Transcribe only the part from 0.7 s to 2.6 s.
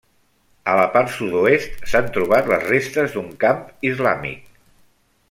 A la part sud-oest s'han trobat